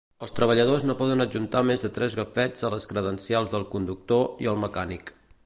[0.25, 4.53] El treballadors no poden adjuntar més de tres gafets a les credencials del conductor i
[4.55, 5.15] el mecànic.